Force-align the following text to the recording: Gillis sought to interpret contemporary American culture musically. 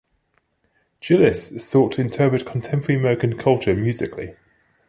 Gillis 0.99 1.63
sought 1.63 1.91
to 1.91 2.01
interpret 2.01 2.43
contemporary 2.43 2.99
American 2.99 3.37
culture 3.37 3.75
musically. 3.75 4.35